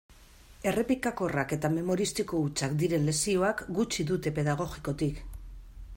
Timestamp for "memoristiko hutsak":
1.75-2.75